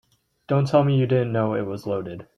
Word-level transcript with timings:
Don't 0.47 0.67
tell 0.67 0.83
me 0.83 0.97
you 0.97 1.05
didn't 1.05 1.31
know 1.31 1.53
it 1.53 1.67
was 1.67 1.85
loaded. 1.85 2.25